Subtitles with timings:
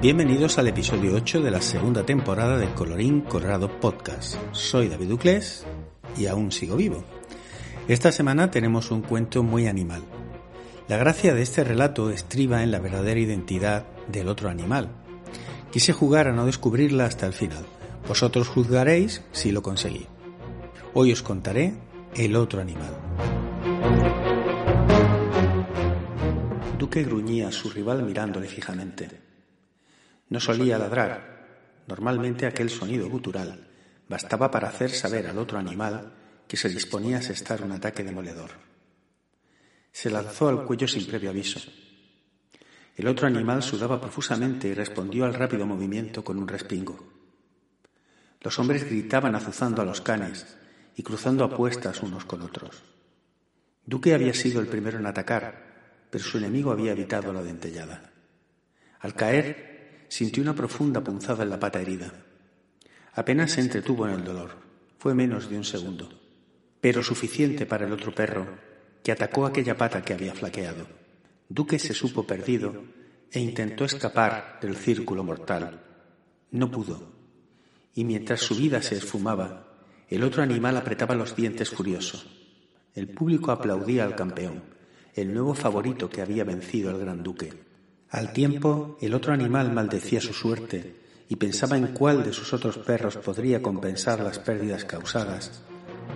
[0.00, 4.36] Bienvenidos al episodio 8 de la segunda temporada de Colorín Colorado Podcast.
[4.52, 5.66] Soy David Duclés
[6.16, 7.04] y aún sigo vivo.
[7.86, 10.02] Esta semana tenemos un cuento muy animal.
[10.88, 14.88] La gracia de este relato estriba en la verdadera identidad del otro animal.
[15.70, 17.66] Quise jugar a no descubrirla hasta el final.
[18.08, 20.06] Vosotros juzgaréis si lo conseguí.
[20.94, 21.74] Hoy os contaré
[22.14, 22.96] el otro animal.
[26.78, 29.08] Duque gruñía a su rival mirándole fijamente.
[30.28, 31.84] No solía ladrar.
[31.86, 33.68] Normalmente aquel sonido gutural
[34.08, 36.14] bastaba para hacer saber al otro animal
[36.48, 38.50] que se disponía a asestar un ataque demoledor.
[39.92, 41.60] Se lanzó al cuello sin previo aviso.
[42.96, 46.98] El otro animal sudaba profusamente y respondió al rápido movimiento con un respingo.
[48.40, 50.56] Los hombres gritaban azuzando a los canes
[51.00, 52.82] y cruzando apuestas unos con otros.
[53.86, 58.12] Duque había sido el primero en atacar, pero su enemigo había evitado la dentellada.
[58.98, 62.12] Al caer, sintió una profunda punzada en la pata herida.
[63.14, 64.50] Apenas se entretuvo en el dolor.
[64.98, 66.10] Fue menos de un segundo,
[66.82, 68.46] pero suficiente para el otro perro,
[69.02, 70.86] que atacó aquella pata que había flaqueado.
[71.48, 72.74] Duque se supo perdido
[73.32, 75.80] e intentó escapar del círculo mortal.
[76.50, 77.10] No pudo.
[77.94, 79.69] Y mientras su vida se esfumaba,
[80.10, 82.22] el otro animal apretaba los dientes furioso.
[82.94, 84.64] El público aplaudía al campeón,
[85.14, 87.54] el nuevo favorito que había vencido al gran duque.
[88.10, 90.96] Al tiempo, el otro animal maldecía su suerte
[91.28, 95.62] y pensaba en cuál de sus otros perros podría compensar las pérdidas causadas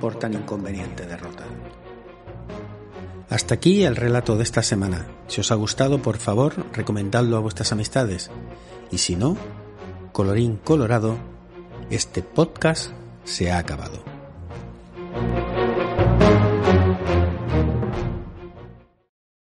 [0.00, 1.44] por tan inconveniente derrota.
[3.30, 5.06] Hasta aquí el relato de esta semana.
[5.28, 8.30] Si os ha gustado, por favor, recomendadlo a vuestras amistades.
[8.90, 9.36] Y si no,
[10.12, 11.16] colorín colorado,
[11.90, 12.90] este podcast
[13.24, 14.02] se ha acabado.